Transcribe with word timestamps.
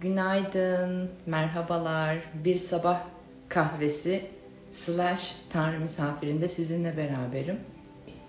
Günaydın, 0.00 1.10
merhabalar. 1.26 2.18
Bir 2.44 2.56
sabah 2.56 3.00
kahvesi 3.48 4.26
slash 4.70 5.36
tanrı 5.52 5.80
misafirinde 5.80 6.48
sizinle 6.48 6.96
beraberim. 6.96 7.60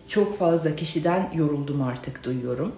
Çok 0.07 0.37
fazla 0.37 0.75
kişiden 0.75 1.31
yoruldum 1.33 1.81
artık 1.81 2.23
duyuyorum. 2.23 2.75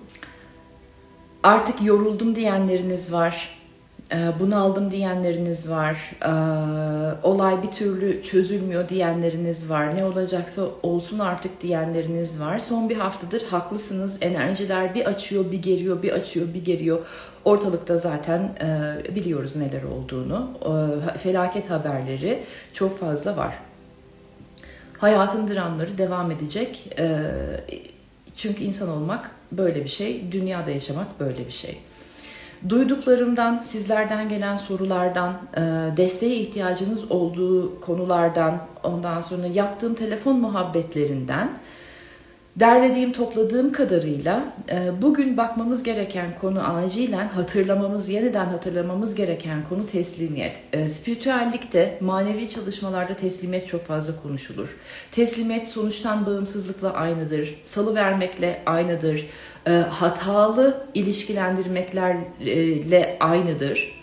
Artık 1.44 1.82
yoruldum 1.82 2.36
diyenleriniz 2.36 3.14
var. 3.14 3.61
Ee, 4.14 4.32
bunaldım 4.40 4.92
diyenleriniz 4.92 5.70
var. 5.70 6.16
Ee, 6.26 6.30
olay 7.24 7.64
bir 7.64 7.72
türlü 7.72 8.24
çözülmüyor 8.24 8.90
diyenleriniz 8.90 9.70
var. 9.70 9.96
Ne 9.96 10.06
olacaksa 10.06 10.62
olsun 10.84 11.20
artık 11.20 11.62
diyenleriniz 11.62 12.42
var. 12.42 12.60
Son 12.60 12.90
bir 12.90 12.96
haftadır 12.96 13.46
haklısınız. 13.46 14.18
Enerjiler 14.22 14.96
bir 14.96 15.06
açıyor, 15.06 15.52
bir 15.52 15.62
geriyor, 15.62 16.04
bir 16.04 16.12
açıyor, 16.12 16.54
bir 16.54 16.66
geriyor. 16.66 17.06
Ortalıkta 17.46 17.98
zaten 17.98 18.40
e, 18.40 19.16
biliyoruz 19.16 19.56
neler 19.56 19.84
olduğunu. 19.84 20.50
E, 20.62 21.18
felaket 21.18 21.70
haberleri 21.70 22.44
çok 22.74 23.00
fazla 23.00 23.38
var. 23.38 23.54
Hayatın 24.98 25.48
dramları 25.48 25.98
devam 25.98 26.32
edecek. 26.32 26.90
E, 27.00 27.22
çünkü 28.36 28.64
insan 28.64 28.90
olmak 28.90 29.32
böyle 29.52 29.84
bir 29.84 29.90
şey, 29.90 30.32
dünyada 30.32 30.72
yaşamak 30.72 31.20
böyle 31.20 31.46
bir 31.46 31.52
şey. 31.52 31.78
Duyduklarımdan, 32.70 33.58
sizlerden 33.58 34.30
gelen 34.30 34.58
sorulardan, 34.58 35.34
e, 35.58 35.62
desteğe 35.98 36.36
ihtiyacınız 36.36 37.12
olduğu 37.12 37.82
konulardan, 37.82 38.68
ondan 38.84 39.22
sonra 39.22 39.48
yaptığım 39.48 39.94
telefon 39.94 40.40
muhabbetlerinden, 40.40 41.50
derlediğim, 42.56 43.12
topladığım 43.12 43.72
kadarıyla 43.72 44.54
e, 44.72 45.02
bugün 45.02 45.38
bakmamız 45.38 45.84
gereken 45.84 46.28
konu 46.42 46.76
acilen 46.76 47.28
hatırlamamız, 47.28 48.10
yeniden 48.10 48.46
hatırlamamız 48.46 49.16
gereken 49.16 49.64
konu 49.70 49.88
teslimiyet. 49.88 50.64
E, 50.74 50.90
spiritüellikte, 50.90 51.98
manevi 52.02 52.50
çalışmalarda 52.50 53.14
teslimiyet 53.14 53.68
çok 53.68 53.86
fazla 53.86 54.14
konuşulur. 54.24 54.70
Teslimiyet 55.12 55.68
sonuçtan 55.68 56.26
bağımsızlıkla 56.26 56.94
aynıdır, 56.94 57.56
salı 57.66 57.96
vermekle 57.96 58.62
aynıdır 58.66 59.26
e, 59.68 59.72
hatalı 59.72 60.88
ilişkilendirmeklerle 60.94 63.18
aynıdır. 63.20 64.02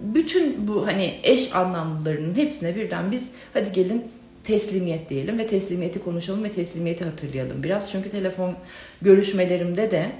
Bütün 0.00 0.68
bu 0.68 0.86
hani 0.86 1.14
eş 1.22 1.54
anlamlılarının 1.54 2.34
hepsine 2.34 2.76
birden 2.76 3.10
biz 3.10 3.28
hadi 3.54 3.72
gelin 3.72 4.04
teslimiyet 4.44 5.10
diyelim 5.10 5.38
ve 5.38 5.46
teslimiyeti 5.46 5.98
konuşalım 6.04 6.44
ve 6.44 6.52
teslimiyeti 6.52 7.04
hatırlayalım 7.04 7.62
biraz. 7.62 7.90
Çünkü 7.90 8.10
telefon 8.10 8.54
görüşmelerimde 9.02 9.90
de 9.90 10.12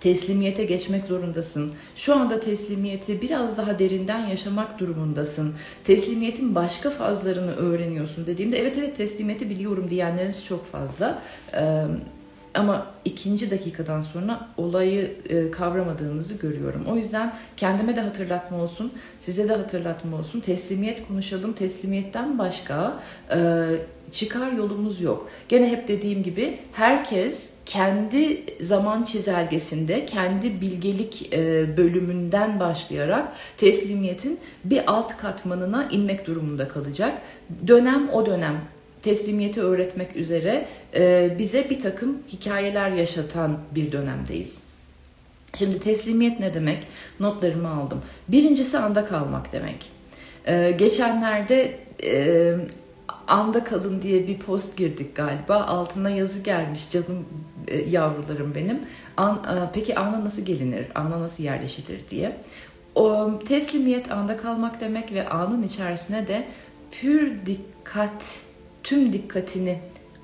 teslimiyete 0.00 0.64
geçmek 0.64 1.04
zorundasın. 1.04 1.72
Şu 1.96 2.14
anda 2.16 2.40
teslimiyeti 2.40 3.22
biraz 3.22 3.58
daha 3.58 3.78
derinden 3.78 4.26
yaşamak 4.26 4.78
durumundasın. 4.78 5.54
Teslimiyetin 5.84 6.54
başka 6.54 6.90
fazlarını 6.90 7.56
öğreniyorsun 7.56 8.26
dediğimde 8.26 8.58
evet 8.58 8.78
evet 8.78 8.96
teslimiyeti 8.96 9.50
biliyorum 9.50 9.90
diyenleriniz 9.90 10.44
çok 10.44 10.66
fazla. 10.66 11.22
Ee, 11.54 11.84
ama 12.54 12.86
ikinci 13.04 13.50
dakikadan 13.50 14.00
sonra 14.00 14.48
olayı 14.56 15.16
e, 15.28 15.50
kavramadığınızı 15.50 16.34
görüyorum. 16.34 16.84
O 16.90 16.96
yüzden 16.96 17.34
kendime 17.56 17.96
de 17.96 18.00
hatırlatma 18.00 18.62
olsun, 18.62 18.92
size 19.18 19.48
de 19.48 19.56
hatırlatma 19.56 20.16
olsun. 20.16 20.40
Teslimiyet 20.40 21.08
konuşalım. 21.08 21.52
Teslimiyetten 21.52 22.38
başka 22.38 23.00
e, 23.34 23.66
çıkar 24.12 24.52
yolumuz 24.52 25.00
yok. 25.00 25.28
Gene 25.48 25.70
hep 25.70 25.88
dediğim 25.88 26.22
gibi 26.22 26.58
herkes 26.72 27.50
kendi 27.66 28.44
zaman 28.60 29.02
çizelgesinde, 29.02 30.06
kendi 30.06 30.60
bilgelik 30.60 31.32
e, 31.32 31.76
bölümünden 31.76 32.60
başlayarak 32.60 33.32
teslimiyetin 33.56 34.38
bir 34.64 34.82
alt 34.86 35.16
katmanına 35.16 35.88
inmek 35.90 36.26
durumunda 36.26 36.68
kalacak. 36.68 37.18
Dönem 37.66 38.08
o 38.12 38.26
dönem 38.26 38.60
teslimiyeti 39.02 39.62
öğretmek 39.62 40.16
üzere 40.16 40.66
e, 40.94 41.36
bize 41.38 41.70
bir 41.70 41.80
takım 41.80 42.18
hikayeler 42.32 42.90
yaşatan 42.90 43.58
bir 43.74 43.92
dönemdeyiz. 43.92 44.58
Şimdi 45.54 45.80
teslimiyet 45.80 46.40
ne 46.40 46.54
demek? 46.54 46.86
Notlarımı 47.20 47.68
aldım. 47.68 48.02
Birincisi 48.28 48.78
anda 48.78 49.04
kalmak 49.04 49.52
demek. 49.52 49.90
E, 50.46 50.70
geçenlerde 50.70 51.78
e, 52.04 52.54
anda 53.28 53.64
kalın 53.64 54.02
diye 54.02 54.28
bir 54.28 54.38
post 54.38 54.76
girdik 54.76 55.16
galiba. 55.16 55.56
Altına 55.56 56.10
yazı 56.10 56.40
gelmiş 56.40 56.90
canım 56.90 57.26
yavrularım 57.88 58.54
benim. 58.54 58.80
Peki 59.74 59.98
ana 59.98 60.24
nasıl 60.24 60.42
gelinir? 60.42 60.86
Ana 60.94 61.20
nasıl 61.20 61.44
yerleşilir 61.44 62.00
diye. 62.10 62.36
O, 62.94 63.30
teslimiyet 63.48 64.12
anda 64.12 64.36
kalmak 64.36 64.80
demek 64.80 65.12
ve 65.12 65.28
anın 65.28 65.62
içerisine 65.62 66.28
de 66.28 66.44
pür 66.90 67.46
dikkat 67.46 68.40
tüm 68.82 69.12
dikkatini, 69.12 69.78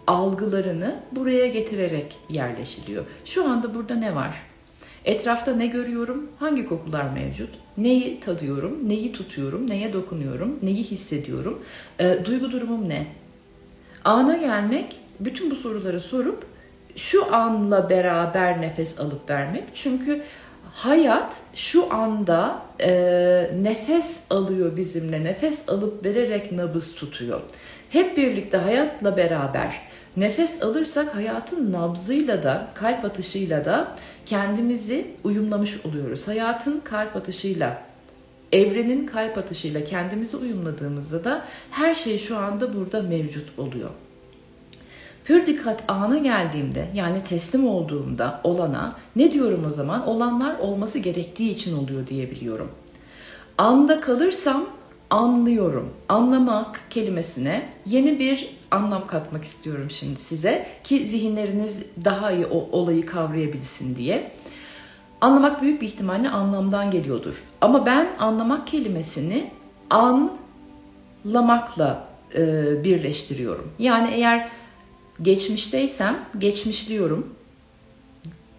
algılarını 0.07 1.01
buraya 1.13 1.47
getirerek 1.47 2.17
yerleşiliyor. 2.29 3.05
Şu 3.25 3.51
anda 3.51 3.75
burada 3.75 3.95
ne 3.95 4.15
var? 4.15 4.43
Etrafta 5.05 5.55
ne 5.55 5.67
görüyorum? 5.67 6.29
Hangi 6.39 6.69
kokular 6.69 7.05
mevcut? 7.11 7.51
Neyi 7.79 8.21
tadıyorum? 8.21 8.89
Neyi 8.89 9.13
tutuyorum? 9.13 9.71
Neye 9.71 9.93
dokunuyorum? 9.93 10.59
Neyi 10.63 10.83
hissediyorum? 10.83 11.63
E, 11.99 12.25
duygu 12.25 12.53
durumum 12.53 12.89
ne? 12.89 13.07
Ana 14.05 14.37
gelmek, 14.37 15.01
bütün 15.21 15.51
bu 15.51 15.57
soruları 15.57 16.01
sorup 16.01 16.47
şu 16.97 17.35
anla 17.35 17.91
beraber 17.91 18.61
nefes 18.61 19.01
alıp 19.01 19.31
vermek. 19.31 19.65
Çünkü 19.75 20.23
hayat 20.73 21.41
şu 21.55 21.95
anda 21.95 22.63
e, 22.81 22.91
nefes 23.63 24.21
alıyor 24.31 24.77
bizimle. 24.77 25.25
Nefes 25.25 25.69
alıp 25.69 26.05
vererek 26.05 26.53
nabız 26.53 26.95
tutuyor. 26.95 27.41
Hep 27.91 28.17
birlikte 28.17 28.57
hayatla 28.57 29.17
beraber 29.17 29.81
nefes 30.17 30.63
alırsak 30.63 31.15
hayatın 31.15 31.73
nabzıyla 31.73 32.43
da 32.43 32.69
kalp 32.75 33.05
atışıyla 33.05 33.65
da 33.65 33.97
kendimizi 34.27 35.07
uyumlamış 35.25 35.87
oluyoruz. 35.87 36.29
Hayatın 36.29 36.81
kalp 36.85 37.17
atışıyla 37.17 37.83
evrenin 38.53 39.07
kalp 39.07 39.39
atışıyla 39.39 39.85
kendimizi 39.85 40.37
uyumladığımızda 40.37 41.25
da 41.25 41.45
her 41.71 41.95
şey 41.95 42.19
şu 42.19 42.37
anda 42.37 42.75
burada 42.75 43.03
mevcut 43.03 43.59
oluyor. 43.59 43.91
Pür 45.25 45.47
dikkat 45.47 45.83
ana 45.89 46.19
geldiğimde 46.19 46.89
yani 46.95 47.25
teslim 47.25 47.69
olduğumda 47.69 48.41
olana 48.45 48.97
ne 49.17 49.33
diyorum 49.33 49.65
o 49.67 49.71
zaman? 49.71 50.09
Olanlar 50.09 50.59
olması 50.59 50.99
gerektiği 50.99 51.51
için 51.51 51.77
oluyor 51.77 52.07
diyebiliyorum. 52.07 52.71
Anda 53.59 54.01
kalırsam 54.01 54.67
anlıyorum. 55.11 55.93
Anlamak 56.09 56.81
kelimesine 56.91 57.71
yeni 57.87 58.19
bir 58.19 58.57
anlam 58.71 59.07
katmak 59.07 59.45
istiyorum 59.45 59.91
şimdi 59.91 60.21
size 60.21 60.67
ki 60.85 61.07
zihinleriniz 61.07 61.83
daha 62.05 62.33
iyi 62.33 62.47
o 62.47 62.69
olayı 62.73 63.07
kavrayabilsin 63.07 63.97
diye. 63.97 64.31
Anlamak 65.21 65.63
büyük 65.63 65.83
bir 65.83 65.87
ihtimalle 65.87 66.29
anlamdan 66.29 66.91
geliyordur. 66.91 67.43
Ama 67.61 67.87
ben 67.87 68.09
anlamak 68.19 68.67
kelimesini 68.67 69.51
anlamakla 71.25 72.09
e, 72.35 72.85
birleştiriyorum. 72.85 73.73
Yani 73.79 74.09
eğer 74.15 74.49
geçmişteysem 75.23 76.19
geçmişliyorum. 76.39 77.35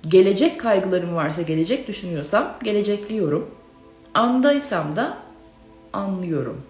Gelecek 0.08 0.60
kaygılarım 0.60 1.16
varsa 1.16 1.42
gelecek 1.42 1.88
düşünüyorsam 1.88 2.54
gelecekliyorum. 2.64 3.50
Andaysam 4.14 4.96
da 4.96 5.18
anlıyorum. 5.94 6.62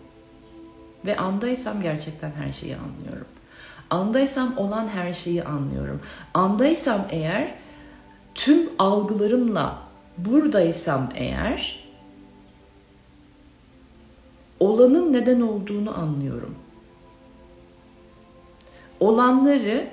Ve 1.06 1.18
andaysam 1.18 1.82
gerçekten 1.82 2.32
her 2.32 2.52
şeyi 2.52 2.76
anlıyorum. 2.76 3.28
Andaysam 3.90 4.58
olan 4.58 4.88
her 4.88 5.14
şeyi 5.14 5.44
anlıyorum. 5.44 6.02
Andaysam 6.34 7.08
eğer 7.10 7.56
tüm 8.36 8.70
algılarımla 8.80 9.78
buradaysam 10.18 11.10
eğer 11.16 11.88
olanın 14.60 15.14
neden 15.14 15.42
olduğunu 15.42 16.00
anlıyorum. 16.00 16.56
Olanları 19.00 19.88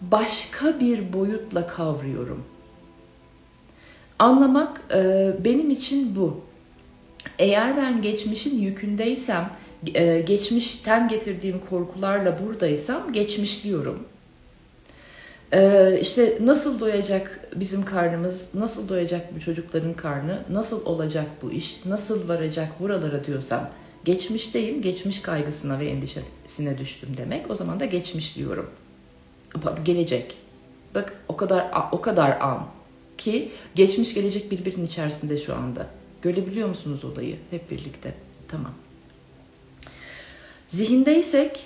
başka 0.00 0.80
bir 0.80 1.12
boyutla 1.12 1.66
kavruyorum. 1.66 2.44
Anlamak 4.18 4.82
benim 5.44 5.70
için 5.70 6.16
bu. 6.16 6.40
Eğer 7.38 7.76
ben 7.76 8.02
geçmişin 8.02 8.60
yükündeysem, 8.60 9.50
e, 9.94 10.20
geçmişten 10.20 11.08
getirdiğim 11.08 11.60
korkularla 11.70 12.38
buradaysam 12.42 13.12
geçmişliyorum. 13.12 14.06
E, 15.52 15.98
işte 16.00 16.38
nasıl 16.40 16.80
doyacak 16.80 17.48
bizim 17.56 17.84
karnımız, 17.84 18.54
nasıl 18.54 18.88
doyacak 18.88 19.34
bu 19.36 19.40
çocukların 19.40 19.94
karnı, 19.94 20.42
nasıl 20.50 20.86
olacak 20.86 21.26
bu 21.42 21.52
iş, 21.52 21.84
nasıl 21.86 22.28
varacak 22.28 22.80
buralara 22.80 23.24
diyorsam 23.24 23.70
geçmişteyim, 24.04 24.82
geçmiş 24.82 25.22
kaygısına 25.22 25.78
ve 25.78 25.86
endişesine 25.86 26.78
düştüm 26.78 27.08
demek. 27.16 27.50
O 27.50 27.54
zaman 27.54 27.80
da 27.80 27.84
geçmişliyorum. 27.84 28.70
Gelecek. 29.84 30.38
Bak 30.94 31.16
o 31.28 31.36
kadar 31.36 31.70
o 31.92 32.00
kadar 32.00 32.40
an 32.40 32.66
ki 33.18 33.50
geçmiş 33.74 34.14
gelecek 34.14 34.50
birbirinin 34.50 34.86
içerisinde 34.86 35.38
şu 35.38 35.54
anda. 35.54 35.86
Görebiliyor 36.22 36.68
musunuz 36.68 37.04
olayı 37.04 37.38
hep 37.50 37.70
birlikte? 37.70 38.14
Tamam. 38.48 38.74
Zihindeysek 40.66 41.64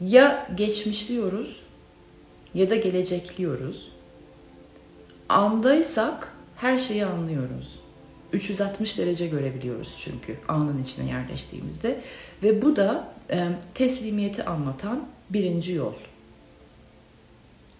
ya 0.00 0.48
geçmişliyoruz 0.54 1.62
ya 2.54 2.70
da 2.70 2.76
gelecekliyoruz. 2.76 3.88
Andaysak 5.28 6.32
her 6.56 6.78
şeyi 6.78 7.06
anlıyoruz. 7.06 7.80
360 8.32 8.98
derece 8.98 9.26
görebiliyoruz 9.26 9.94
çünkü 9.98 10.36
anın 10.48 10.82
içine 10.82 11.10
yerleştiğimizde 11.10 12.00
ve 12.42 12.62
bu 12.62 12.76
da 12.76 13.14
e, 13.30 13.48
teslimiyeti 13.74 14.44
anlatan 14.44 15.08
birinci 15.30 15.72
yol. 15.72 15.94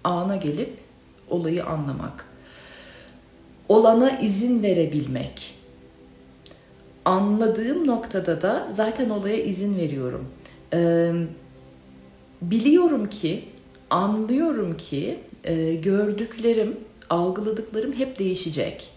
Ana 0.04 0.36
gelip 0.36 0.78
olayı 1.28 1.64
anlamak. 1.64 2.29
Olana 3.70 4.10
izin 4.18 4.62
verebilmek. 4.62 5.54
Anladığım 7.04 7.86
noktada 7.86 8.42
da 8.42 8.68
zaten 8.72 9.10
olaya 9.10 9.42
izin 9.42 9.78
veriyorum. 9.78 10.28
Ee, 10.74 11.12
biliyorum 12.42 13.08
ki, 13.08 13.44
anlıyorum 13.90 14.76
ki 14.76 15.18
e, 15.44 15.74
gördüklerim, 15.74 16.76
algıladıklarım 17.10 17.92
hep 17.92 18.18
değişecek. 18.18 18.88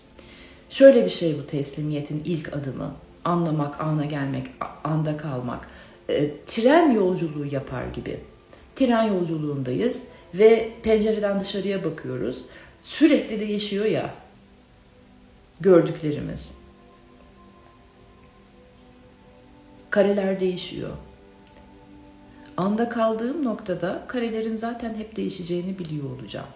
Şöyle 0.70 1.06
bir 1.06 1.10
şey 1.10 1.38
bu 1.38 1.48
teslimiyetin 1.48 2.22
ilk 2.26 2.56
adımı. 2.56 2.96
Anlamak, 3.26 3.82
ana 3.82 4.06
gelmek, 4.06 4.48
anda 4.84 5.18
kalmak. 5.18 5.68
E, 6.10 6.32
tren 6.48 6.92
yolculuğu 6.92 7.46
yapar 7.46 7.86
gibi. 7.96 8.20
Tren 8.76 9.04
yolculuğundayız 9.04 10.04
ve 10.34 10.70
pencereden 10.84 11.40
dışarıya 11.40 11.84
bakıyoruz. 11.84 12.42
Sürekli 12.82 13.40
değişiyor 13.40 13.86
ya 13.86 14.23
gördüklerimiz. 15.64 16.58
Kareler 19.90 20.40
değişiyor. 20.40 20.90
Anda 22.58 22.90
kaldığım 22.90 23.46
noktada 23.46 24.04
karelerin 24.08 24.56
zaten 24.56 24.96
hep 24.96 25.16
değişeceğini 25.16 25.80
biliyor 25.80 26.20
olacağım. 26.20 26.48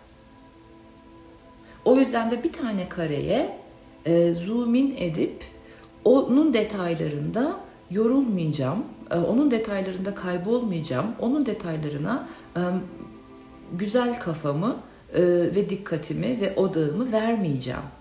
O 1.86 1.95
yüzden 1.95 2.31
de 2.31 2.44
bir 2.44 2.54
tane 2.54 2.89
kareye 2.89 3.57
e, 4.06 4.33
zoom 4.33 4.75
in 4.75 4.95
edip 4.98 5.44
onun 6.04 6.54
detaylarında 6.54 7.59
yorulmayacağım, 7.92 8.86
e, 9.12 9.15
onun 9.15 9.51
detaylarında 9.51 10.15
kaybolmayacağım, 10.15 11.07
onun 11.19 11.45
detaylarına 11.45 12.27
e, 12.57 12.62
güzel 13.74 14.19
kafamı 14.19 14.75
e, 15.13 15.21
ve 15.56 15.69
dikkatimi 15.69 16.42
ve 16.42 16.56
odağımı 16.56 17.12
vermeyeceğim. 17.12 17.97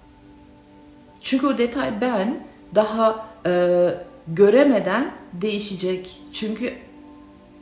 Çünkü 1.27 1.47
o 1.47 1.59
detay 1.59 2.01
ben 2.01 2.39
daha 2.75 3.27
e, 3.47 3.91
göremeden 4.29 5.11
değişecek. 5.33 6.21
Çünkü 6.33 6.73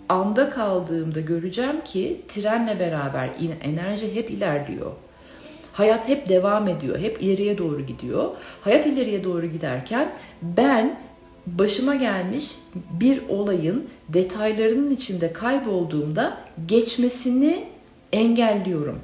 anda 0.08 0.50
kaldığımda 0.50 1.20
göreceğim 1.20 1.80
ki 1.84 2.20
trenle 2.28 2.80
beraber 2.80 3.30
enerji 3.62 4.14
hep 4.14 4.30
ilerliyor. 4.30 4.92
Hayat 5.72 6.08
hep 6.08 6.28
devam 6.28 6.68
ediyor, 6.68 6.98
hep 6.98 7.22
ileriye 7.22 7.58
doğru 7.58 7.86
gidiyor. 7.86 8.34
Hayat 8.60 8.86
ileriye 8.86 9.24
doğru 9.24 9.46
giderken 9.46 10.12
ben 10.42 10.96
başıma 11.46 11.94
gelmiş 11.94 12.56
bir 13.00 13.28
olayın 13.28 13.88
detaylarının 14.08 14.90
içinde 14.90 15.32
kaybolduğumda 15.32 16.36
geçmesini 16.66 17.64
engelliyorum. 18.12 19.00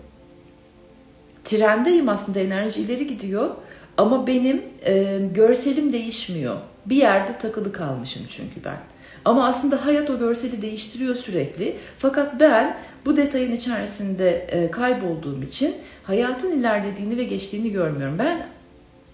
Trendeyim 1.44 2.08
aslında 2.08 2.40
enerji 2.40 2.80
ileri 2.80 3.06
gidiyor 3.06 3.50
ama 4.00 4.26
benim 4.26 4.62
e, 4.86 5.18
görselim 5.34 5.92
değişmiyor. 5.92 6.56
Bir 6.86 6.96
yerde 6.96 7.38
takılı 7.38 7.72
kalmışım 7.72 8.22
çünkü 8.28 8.64
ben. 8.64 8.78
Ama 9.24 9.46
aslında 9.46 9.86
hayat 9.86 10.10
o 10.10 10.18
görseli 10.18 10.62
değiştiriyor 10.62 11.14
sürekli. 11.14 11.76
Fakat 11.98 12.40
ben 12.40 12.76
bu 13.06 13.16
detayın 13.16 13.52
içerisinde 13.52 14.30
e, 14.30 14.70
kaybolduğum 14.70 15.42
için 15.42 15.74
hayatın 16.02 16.50
ilerlediğini 16.50 17.16
ve 17.16 17.24
geçtiğini 17.24 17.72
görmüyorum. 17.72 18.18
Ben 18.18 18.46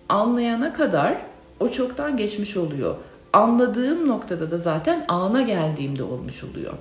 anlayana 0.08 0.72
kadar 0.72 1.16
o 1.60 1.68
çoktan 1.68 2.16
geçmiş 2.16 2.56
oluyor. 2.56 2.96
Anladığım 3.32 4.08
noktada 4.08 4.50
da 4.50 4.58
zaten 4.58 5.04
ana 5.08 5.42
geldiğimde 5.42 6.02
olmuş 6.02 6.44
oluyor. 6.44 6.72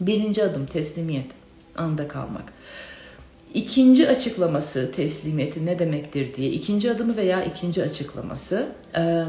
Birinci 0.00 0.44
adım 0.44 0.66
teslimiyet, 0.66 1.30
anda 1.76 2.08
kalmak. 2.08 2.52
İkinci 3.54 4.08
açıklaması 4.08 4.92
teslimiyeti 4.92 5.66
ne 5.66 5.78
demektir 5.78 6.34
diye, 6.34 6.50
ikinci 6.50 6.90
adımı 6.90 7.16
veya 7.16 7.44
ikinci 7.44 7.82
açıklaması 7.82 8.68
e, 8.96 9.24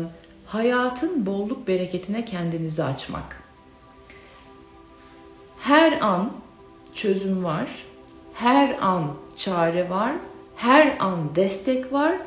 hayatın 0.46 1.26
bolluk 1.26 1.68
bereketine 1.68 2.26
kendinizi 2.26 2.84
açmak. 2.84 3.44
Her 5.60 6.02
an 6.02 6.32
çözüm 6.94 7.44
var, 7.44 7.68
her 8.34 8.78
an 8.82 9.14
çare 9.38 9.90
var, 9.90 10.12
her 10.56 10.98
an 11.00 11.36
destek 11.36 11.94
var, 11.94 12.18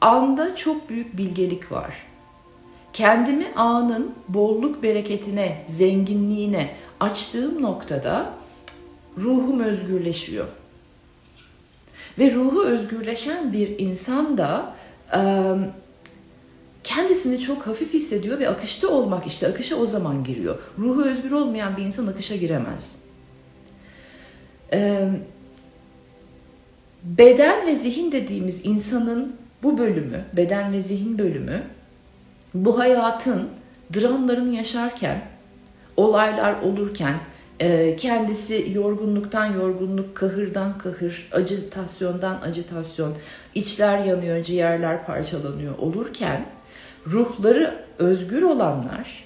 anda 0.00 0.56
çok 0.56 0.88
büyük 0.88 1.16
bilgelik 1.16 1.72
var. 1.72 1.94
Kendimi 2.92 3.46
anın 3.56 4.14
bolluk 4.28 4.82
bereketine, 4.82 5.66
zenginliğine 5.68 6.74
açtığım 7.00 7.62
noktada 7.62 8.30
ruhum 9.18 9.60
özgürleşiyor. 9.60 10.46
Ve 12.18 12.34
ruhu 12.34 12.64
özgürleşen 12.64 13.52
bir 13.52 13.78
insan 13.78 14.38
da 14.38 14.74
kendisini 16.84 17.38
çok 17.38 17.66
hafif 17.66 17.94
hissediyor 17.94 18.38
ve 18.38 18.48
akışta 18.48 18.88
olmak 18.88 19.26
işte 19.26 19.48
akışa 19.48 19.76
o 19.76 19.86
zaman 19.86 20.24
giriyor. 20.24 20.58
Ruhu 20.78 21.02
özgür 21.02 21.30
olmayan 21.30 21.76
bir 21.76 21.82
insan 21.82 22.06
akışa 22.06 22.36
giremez. 22.36 22.98
Beden 27.04 27.66
ve 27.66 27.76
zihin 27.76 28.12
dediğimiz 28.12 28.60
insanın 28.64 29.36
bu 29.62 29.78
bölümü, 29.78 30.24
beden 30.32 30.72
ve 30.72 30.80
zihin 30.80 31.18
bölümü 31.18 31.62
bu 32.54 32.78
hayatın 32.78 33.48
dramlarını 33.94 34.54
yaşarken, 34.54 35.22
olaylar 35.96 36.62
olurken, 36.62 37.14
kendisi 37.98 38.72
yorgunluktan 38.74 39.46
yorgunluk, 39.46 40.14
kahırdan 40.16 40.78
kahır, 40.78 41.28
acitasyondan 41.32 42.40
acitasyon, 42.40 43.14
içler 43.54 44.04
yanıyor, 44.04 44.44
ciğerler 44.44 45.06
parçalanıyor 45.06 45.78
olurken 45.78 46.46
ruhları 47.06 47.84
özgür 47.98 48.42
olanlar 48.42 49.24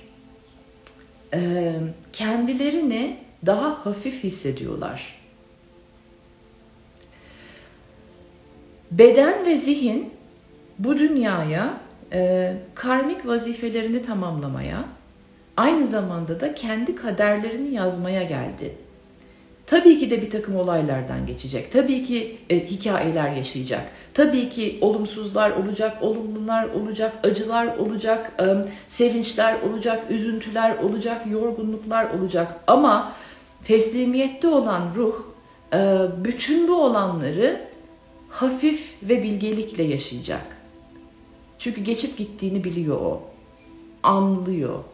e, 1.35 1.73
kendilerini 2.13 3.17
daha 3.47 3.87
hafif 3.87 4.25
hissediyorlar. 4.25 5.17
Beden 8.91 9.47
ve 9.47 9.57
zihin 9.57 10.11
bu 10.79 10.99
dünyaya 10.99 11.81
e, 12.13 12.53
karmik 12.75 13.27
vazifelerini 13.27 14.03
tamamlamaya, 14.03 14.85
aynı 15.57 15.87
zamanda 15.87 16.41
da 16.41 16.55
kendi 16.55 16.97
kaderlerini 16.97 17.75
yazmaya 17.75 18.23
geldi. 18.23 18.75
Tabii 19.67 19.99
ki 19.99 20.11
de 20.11 20.23
bir 20.23 20.31
takım 20.31 20.57
olaylardan 20.57 21.27
geçecek. 21.27 21.73
Tabii 21.73 22.05
ki 22.05 22.39
e, 22.51 22.67
hikayeler 22.67 23.33
yaşayacak. 23.33 23.91
Tabii 24.15 24.49
ki 24.49 24.79
olumsuzlar 24.81 25.51
olacak, 25.51 26.03
olumlular 26.03 26.69
olacak, 26.69 27.13
acılar 27.23 27.77
olacak, 27.77 28.33
e, 28.41 28.45
sevinçler 28.87 29.63
olacak, 29.63 30.11
üzüntüler 30.11 30.79
olacak, 30.79 31.27
yorgunluklar 31.27 32.11
olacak. 32.11 32.55
Ama 32.67 33.13
teslimiyette 33.65 34.49
olan 34.49 34.83
ruh 34.97 35.23
e, 35.73 35.99
bütün 36.25 36.69
bu 36.69 36.75
olanları 36.75 37.61
hafif 38.29 38.95
ve 39.03 39.23
bilgelikle 39.23 39.83
yaşayacak. 39.83 40.57
Çünkü 41.59 41.81
geçip 41.81 42.17
gittiğini 42.17 42.65
biliyor 42.65 43.01
o. 43.01 43.23
Anlıyor. 44.03 44.85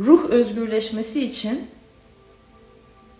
Ruh 0.00 0.30
özgürleşmesi 0.30 1.26
için 1.26 1.66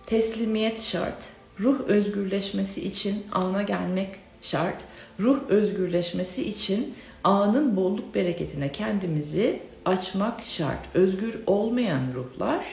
teslimiyet 0.07 0.83
şart. 0.83 1.29
Ruh 1.61 1.81
özgürleşmesi 1.81 2.87
için 2.89 3.27
ana 3.33 3.63
gelmek 3.63 4.11
şart. 4.43 4.85
Ruh 5.21 5.39
özgürleşmesi 5.49 6.49
için 6.49 6.95
anın 7.25 7.77
bolluk 7.77 8.15
bereketine 8.15 8.73
kendimizi 8.73 9.61
açmak 9.85 10.45
şart. 10.45 10.79
Özgür 10.95 11.39
olmayan 11.47 12.03
ruhlar 12.15 12.65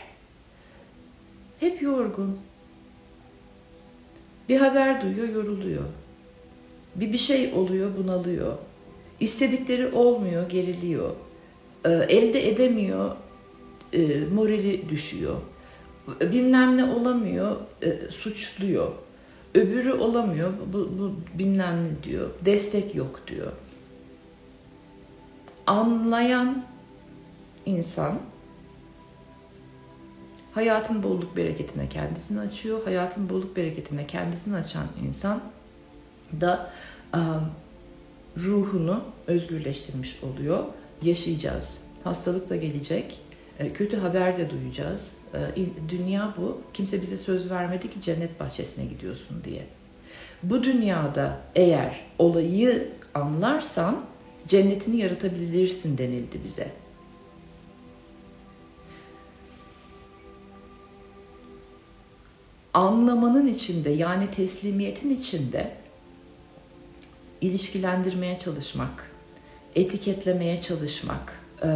hep 1.59 1.81
yorgun. 1.81 2.37
Bir 4.49 4.57
haber 4.57 5.01
duyuyor, 5.01 5.29
yoruluyor. 5.29 5.83
Bir 6.95 7.13
bir 7.13 7.17
şey 7.17 7.53
oluyor, 7.53 7.91
bunalıyor. 7.97 8.57
İstedikleri 9.19 9.87
olmuyor, 9.87 10.49
geriliyor. 10.49 11.11
Ee, 11.85 11.89
elde 11.89 12.49
edemiyor, 12.49 13.15
e, 13.93 14.25
morali 14.33 14.89
düşüyor. 14.89 15.35
Bilmem 16.21 16.77
ne 16.77 16.85
olamıyor, 16.85 17.55
e, 17.81 18.11
suçluyor. 18.11 18.91
Öbürü 19.55 19.93
olamıyor. 19.93 20.53
Bu, 20.73 20.77
bu 20.77 21.15
bilmem 21.39 21.83
ne 21.83 22.03
diyor. 22.03 22.29
Destek 22.45 22.95
yok 22.95 23.21
diyor. 23.27 23.51
Anlayan 25.67 26.63
insan 27.65 28.19
hayatın 30.53 31.03
bolluk 31.03 31.37
bereketine 31.37 31.89
kendisini 31.89 32.39
açıyor. 32.39 32.83
Hayatın 32.83 33.29
bolluk 33.29 33.55
bereketine 33.55 34.07
kendisini 34.07 34.55
açan 34.55 34.87
insan 35.07 35.41
da 36.41 36.71
um, 37.13 37.51
ruhunu 38.37 39.01
özgürleştirmiş 39.27 40.23
oluyor. 40.23 40.65
Yaşayacağız. 41.01 41.77
Hastalık 42.03 42.49
da 42.49 42.55
gelecek. 42.55 43.19
E, 43.59 43.73
kötü 43.73 43.97
haber 43.97 44.37
de 44.37 44.49
duyacağız. 44.49 45.13
E, 45.33 45.39
dünya 45.89 46.33
bu. 46.37 46.61
Kimse 46.73 47.01
bize 47.01 47.17
söz 47.17 47.51
vermedi 47.51 47.89
ki 47.89 48.01
cennet 48.01 48.39
bahçesine 48.39 48.85
gidiyorsun 48.85 49.43
diye. 49.43 49.67
Bu 50.43 50.63
dünyada 50.63 51.41
eğer 51.55 51.99
olayı 52.19 52.89
anlarsan 53.13 54.05
cennetini 54.47 54.97
yaratabilirsin 54.97 55.97
denildi 55.97 56.39
bize. 56.43 56.71
Anlamanın 62.73 63.47
içinde 63.47 63.89
yani 63.89 64.31
teslimiyetin 64.31 65.09
içinde 65.09 65.71
ilişkilendirmeye 67.41 68.39
çalışmak, 68.39 69.11
etiketlemeye 69.75 70.61
çalışmak, 70.61 71.39
e, 71.63 71.67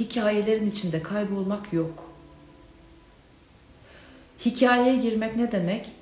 hikayelerin 0.00 0.70
içinde 0.70 1.02
kaybolmak 1.02 1.72
yok. 1.72 2.10
Hikayeye 4.46 4.96
girmek 4.96 5.36
ne 5.36 5.52
demek? 5.52 5.92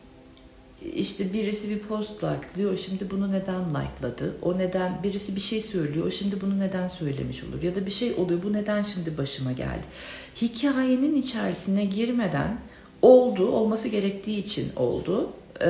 İşte 0.95 1.33
birisi 1.33 1.71
bir 1.71 1.79
post 1.79 2.25
like'lıyor, 2.25 2.77
şimdi 2.77 3.11
bunu 3.11 3.33
neden 3.33 3.71
like'ladı? 3.71 4.37
O 4.43 4.59
neden, 4.59 5.03
birisi 5.03 5.37
bir 5.37 5.41
şey 5.41 5.61
söylüyor, 5.61 6.07
o 6.07 6.11
şimdi 6.11 6.41
bunu 6.41 6.59
neden 6.59 6.89
söylemiş 6.89 7.45
olur? 7.45 7.63
Ya 7.63 7.75
da 7.75 7.87
bir 7.87 7.91
şey 7.91 8.15
oluyor, 8.15 8.43
bu 8.43 8.53
neden 8.53 8.83
şimdi 8.83 9.19
başıma 9.19 9.53
geldi? 9.53 9.85
Hikayenin 10.43 11.23
içerisine 11.23 11.85
girmeden 11.85 12.59
oldu, 13.03 13.49
olması 13.49 13.89
gerektiği 13.89 14.39
için 14.45 14.69
oldu. 14.77 15.31
Ee, 15.61 15.67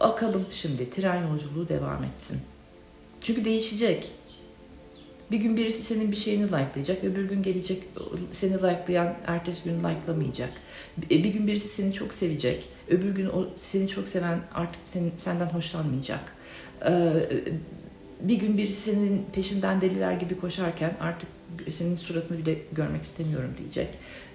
akalım 0.00 0.46
şimdi, 0.50 0.90
tren 0.90 1.28
yolculuğu 1.28 1.68
devam 1.68 2.04
etsin. 2.04 2.40
Çünkü 3.20 3.44
değişecek. 3.44 4.10
Bir 5.34 5.38
gün 5.40 5.56
birisi 5.56 5.82
senin 5.82 6.10
bir 6.10 6.16
şeyini 6.16 6.44
likelayacak, 6.44 7.04
öbür 7.04 7.24
gün 7.28 7.42
gelecek 7.42 7.82
seni 8.30 8.54
likelayan 8.54 9.14
ertesi 9.26 9.64
gün 9.64 9.78
likelamayacak. 9.78 10.50
Bir 11.10 11.24
gün 11.24 11.46
birisi 11.46 11.68
seni 11.68 11.92
çok 11.92 12.14
sevecek, 12.14 12.68
öbür 12.88 13.14
gün 13.14 13.26
o 13.26 13.46
seni 13.56 13.88
çok 13.88 14.08
seven 14.08 14.40
artık 14.54 14.80
senin, 14.84 15.12
senden 15.16 15.46
hoşlanmayacak. 15.46 16.20
Ee, 16.86 17.12
bir 18.20 18.36
gün 18.36 18.58
birisi 18.58 18.80
senin 18.80 19.26
peşinden 19.32 19.80
deliler 19.80 20.12
gibi 20.12 20.40
koşarken 20.40 20.92
artık 21.00 21.28
senin 21.68 21.96
suratını 21.96 22.38
bile 22.38 22.58
görmek 22.72 23.02
istemiyorum 23.02 23.50
diyecek. 23.58 23.88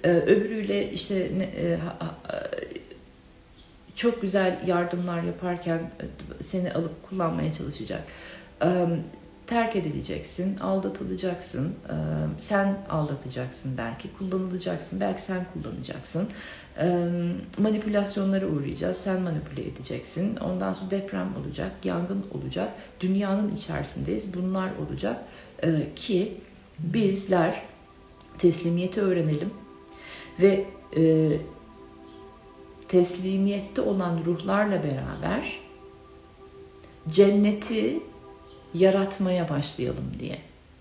Ee, 0.03 0.11
öbürüyle 0.11 0.91
işte 0.91 1.15
e, 1.55 1.77
çok 3.95 4.21
güzel 4.21 4.59
yardımlar 4.67 5.23
yaparken 5.23 5.91
seni 6.41 6.73
alıp 6.73 7.09
kullanmaya 7.09 7.53
çalışacak. 7.53 8.03
Ee, 9.49 9.53
terk 9.53 9.75
edileceksin, 9.75 10.57
aldatılacaksın, 10.57 11.73
sen 12.37 12.77
aldatacaksın 12.89 13.77
belki, 13.77 14.13
kullanılacaksın, 14.17 14.99
belki 14.99 15.21
sen 15.21 15.45
kullanacaksın. 15.53 16.27
Manipülasyonlara 17.57 18.47
uğrayacağız, 18.47 18.97
sen 18.97 19.21
manipüle 19.21 19.67
edeceksin. 19.67 20.35
Ondan 20.35 20.73
sonra 20.73 20.91
deprem 20.91 21.27
olacak, 21.35 21.71
yangın 21.83 22.25
olacak, 22.33 22.69
dünyanın 22.99 23.55
içerisindeyiz. 23.55 24.33
Bunlar 24.33 24.69
olacak 24.87 25.17
ki 25.95 26.37
bizler 26.79 27.61
teslimiyeti 28.37 29.01
öğrenelim 29.01 29.49
ve 30.39 30.65
teslimiyette 32.87 33.81
olan 33.81 34.19
ruhlarla 34.25 34.83
beraber 34.83 35.59
cenneti 37.09 37.99
yaratmaya 38.73 39.49
başlayalım 39.49 40.05
diye. 40.19 40.37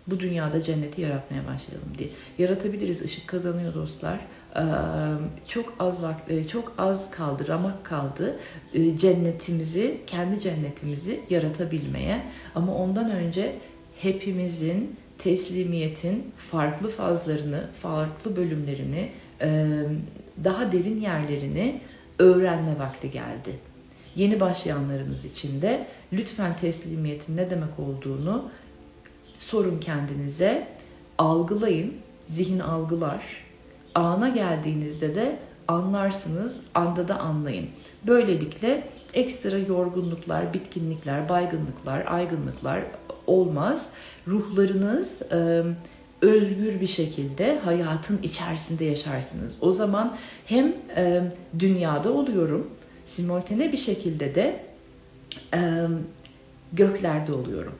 Bu 0.07 0.21
dünyada 0.21 0.63
cenneti 0.63 1.01
yaratmaya 1.01 1.47
başlayalım 1.47 1.89
diye. 1.99 2.09
Yaratabiliriz. 2.39 3.03
ışık 3.03 3.29
kazanıyor 3.29 3.75
dostlar. 3.75 4.19
Çok 5.49 5.75
az 5.79 6.03
vakit, 6.03 6.49
çok 6.49 6.75
az 6.79 7.11
kaldı, 7.11 7.49
ramak 7.49 7.85
kaldı 7.85 8.37
cennetimizi, 8.97 10.01
kendi 10.07 10.41
cennetimizi 10.41 11.21
yaratabilmeye. 11.31 12.23
Ama 12.55 12.75
ondan 12.75 13.11
önce 13.11 13.55
hepimizin 13.99 14.97
teslimiyetin 15.19 16.33
farklı 16.37 16.89
fazlarını, 16.89 17.65
farklı 17.83 18.37
bölümlerini, 18.37 19.11
daha 20.45 20.73
derin 20.73 21.01
yerlerini 21.01 21.81
öğrenme 22.19 22.79
vakti 22.79 23.11
geldi. 23.11 23.51
Yeni 24.19 24.41
başlayanlarınız 24.41 25.25
için 25.25 25.63
de 25.63 25.87
lütfen 26.13 26.57
teslimiyetin 26.57 27.37
ne 27.37 27.51
demek 27.51 27.79
olduğunu 27.79 28.45
sorun 29.37 29.79
kendinize, 29.79 30.69
algılayın, 31.19 31.95
zihin 32.27 32.59
algılar. 32.59 33.23
Ana 33.95 34.29
geldiğinizde 34.29 35.15
de 35.15 35.39
anlarsınız, 35.69 36.61
anda 36.75 37.09
da 37.09 37.21
anlayın. 37.21 37.67
Böylelikle 38.07 38.89
ekstra 39.15 39.59
yorgunluklar, 39.59 40.55
bitkinlikler, 40.55 41.29
baygınlıklar, 41.29 42.05
aygınlıklar 42.07 42.83
olmaz. 43.27 43.89
Ruhlarınız 44.29 45.23
e, 45.33 45.63
özgür 46.23 46.81
bir 46.81 46.87
şekilde 46.87 47.59
hayatın 47.59 48.19
içerisinde 48.23 48.85
yaşarsınız. 48.85 49.57
O 49.61 49.73
zaman 49.73 50.17
hem 50.47 50.73
e, 50.97 51.23
dünyada 51.59 52.13
oluyorum, 52.13 52.71
simultane 53.09 53.73
bir 53.73 53.79
şekilde 53.79 54.35
de 54.35 54.65
e, 55.55 55.87
göklerde 56.73 57.33
oluyorum. 57.33 57.75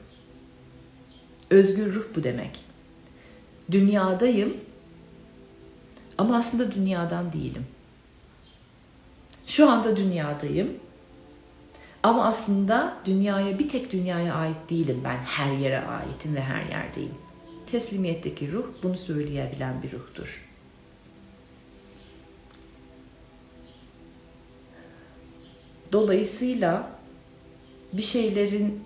Özgür 1.49 1.93
ruh 1.93 2.05
bu 2.15 2.23
demek. 2.23 2.59
Dünyadayım 3.71 4.57
ama 6.17 6.37
aslında 6.37 6.71
dünyadan 6.71 7.33
değilim. 7.33 7.65
Şu 9.47 9.69
anda 9.69 9.97
dünyadayım 9.97 10.73
ama 12.03 12.25
aslında 12.25 12.97
dünyaya 13.05 13.59
bir 13.59 13.69
tek 13.69 13.91
dünyaya 13.91 14.33
ait 14.33 14.69
değilim 14.69 15.01
ben. 15.03 15.17
Her 15.17 15.51
yere 15.51 15.79
aitim 15.79 16.35
ve 16.35 16.41
her 16.41 16.65
yerdeyim. 16.65 17.15
Teslimiyetteki 17.71 18.51
ruh 18.51 18.65
bunu 18.83 18.97
söyleyebilen 18.97 19.83
bir 19.83 19.91
ruhtur. 19.91 20.48
Dolayısıyla 25.91 26.89
bir 27.93 28.01
şeylerin 28.01 28.83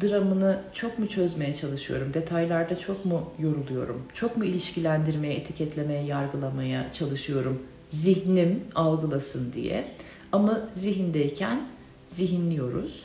dramını 0.00 0.60
çok 0.72 0.98
mu 0.98 1.08
çözmeye 1.08 1.54
çalışıyorum? 1.54 2.14
Detaylarda 2.14 2.78
çok 2.78 3.04
mu 3.04 3.32
yoruluyorum? 3.38 4.02
Çok 4.14 4.36
mu 4.36 4.44
ilişkilendirmeye, 4.44 5.34
etiketlemeye, 5.34 6.04
yargılamaya 6.04 6.92
çalışıyorum? 6.92 7.62
Zihnim 7.90 8.64
algılasın 8.74 9.52
diye. 9.52 9.94
Ama 10.32 10.60
zihindeyken 10.74 11.68
zihinliyoruz. 12.08 13.02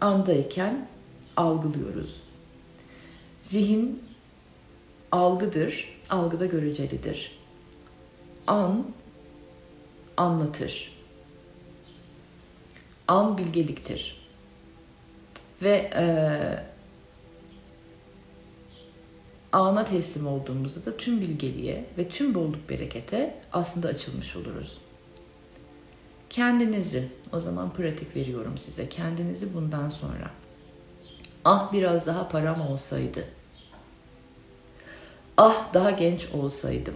Andayken 0.00 0.88
algılıyoruz. 1.36 2.20
Zihin 3.42 4.02
algıdır, 5.12 5.98
algıda 6.10 6.46
görecelidir. 6.46 7.38
An 8.46 8.86
anlatır. 10.16 10.97
An 13.08 13.38
bilgeliktir. 13.38 14.18
Ve 15.62 15.90
e, 15.94 16.04
ana 19.52 19.84
teslim 19.84 20.26
olduğumuzda 20.26 20.92
da 20.92 20.96
tüm 20.96 21.20
bilgeliğe 21.20 21.84
ve 21.98 22.08
tüm 22.08 22.34
bolluk 22.34 22.68
berekete 22.68 23.40
aslında 23.52 23.88
açılmış 23.88 24.36
oluruz. 24.36 24.78
Kendinizi, 26.30 27.08
o 27.32 27.40
zaman 27.40 27.72
pratik 27.72 28.16
veriyorum 28.16 28.58
size, 28.58 28.88
kendinizi 28.88 29.54
bundan 29.54 29.88
sonra 29.88 30.30
ah 31.44 31.72
biraz 31.72 32.06
daha 32.06 32.28
param 32.28 32.60
olsaydı, 32.60 33.24
ah 35.36 35.74
daha 35.74 35.90
genç 35.90 36.28
olsaydım, 36.32 36.94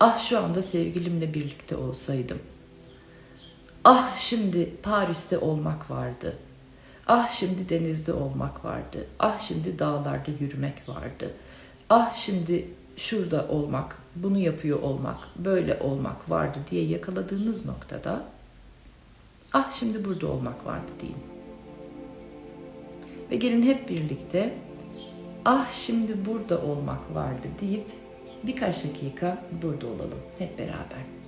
ah 0.00 0.18
şu 0.28 0.38
anda 0.38 0.62
sevgilimle 0.62 1.34
birlikte 1.34 1.76
olsaydım, 1.76 2.38
ah 3.84 4.16
şimdi 4.16 4.70
Paris'te 4.82 5.38
olmak 5.38 5.90
vardı, 5.90 6.36
ah 7.06 7.30
şimdi 7.30 7.68
denizde 7.68 8.12
olmak 8.12 8.64
vardı, 8.64 9.06
ah 9.18 9.40
şimdi 9.40 9.78
dağlarda 9.78 10.30
yürümek 10.40 10.88
vardı, 10.88 11.34
ah 11.90 12.14
şimdi 12.14 12.68
şurada 12.96 13.48
olmak, 13.48 13.98
bunu 14.16 14.38
yapıyor 14.38 14.82
olmak, 14.82 15.18
böyle 15.36 15.78
olmak 15.80 16.30
vardı 16.30 16.58
diye 16.70 16.84
yakaladığınız 16.84 17.66
noktada 17.66 18.22
Ah 19.54 19.72
şimdi 19.72 20.04
burada 20.04 20.26
olmak 20.26 20.66
vardı 20.66 20.92
deyin. 21.00 21.16
Ve 23.30 23.36
gelin 23.36 23.62
hep 23.62 23.88
birlikte 23.88 24.54
ah 25.44 25.70
şimdi 25.72 26.26
burada 26.26 26.62
olmak 26.62 27.14
vardı 27.14 27.48
deyip 27.60 27.86
birkaç 28.42 28.84
dakika 28.84 29.44
burada 29.62 29.86
olalım 29.86 30.18
hep 30.38 30.58
beraber. 30.58 31.21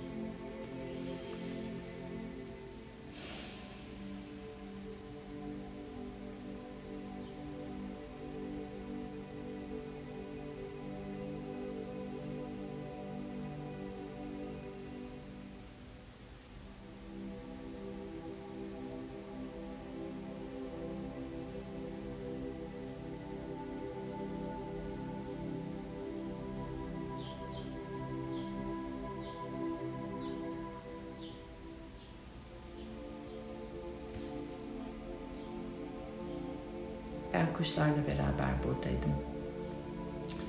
Kuşlarla 37.57 38.07
beraber 38.07 38.63
buradaydım. 38.63 39.11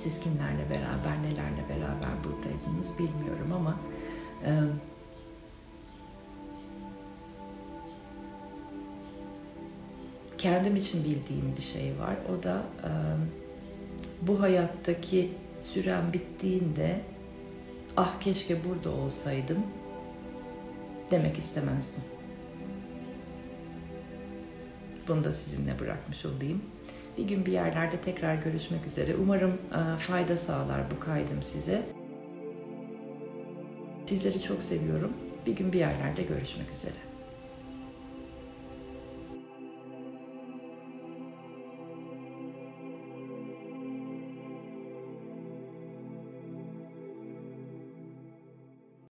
Siz 0.03 0.21
kimlerle 0.21 0.71
beraber, 0.71 1.23
nelerle 1.23 1.69
beraber 1.69 2.25
buradaydınız 2.25 2.99
bilmiyorum 2.99 3.53
ama 3.53 3.81
e, 4.45 4.51
kendim 10.39 10.77
için 10.77 11.05
bildiğim 11.05 11.57
bir 11.57 11.63
şey 11.63 11.99
var. 11.99 12.17
O 12.39 12.43
da 12.43 12.63
e, 12.85 12.91
bu 14.23 14.41
hayattaki 14.41 15.33
süren 15.61 16.13
bittiğinde 16.13 17.01
ah 17.97 18.21
keşke 18.21 18.65
burada 18.65 18.91
olsaydım 18.91 19.59
demek 21.11 21.39
istemezdim. 21.39 22.03
Bunu 25.09 25.25
da 25.25 25.33
sizinle 25.33 25.81
bırakmış 25.81 26.27
olayım. 26.27 26.63
Bir 27.19 27.25
gün 27.25 27.47
bir 27.47 27.53
yerlerde 27.53 28.01
tekrar 28.01 28.35
görüşmek 28.35 28.87
üzere. 28.87 29.15
Umarım 29.23 29.53
e, 29.53 29.99
fayda 29.99 30.37
sağlar 30.37 30.81
bu 30.91 31.01
kaydım 31.01 31.43
size. 31.43 31.83
Sizleri 34.07 34.43
çok 34.43 34.63
seviyorum. 34.63 35.13
Bir 35.47 35.57
gün 35.57 35.73
bir 35.73 35.79
yerlerde 35.79 36.23
görüşmek 36.23 36.71
üzere. 36.71 37.06